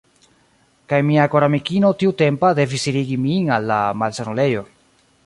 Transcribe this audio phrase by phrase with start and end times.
[0.93, 4.65] Kaj mia koramikino tiutempa devis irigi min al la malsanulejo.